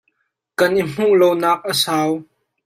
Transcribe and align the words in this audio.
Kan 0.59 0.77
i 0.81 0.83
hmuh 0.93 1.13
lonak 1.19 1.61
a 1.71 1.73
sau. 1.83 2.11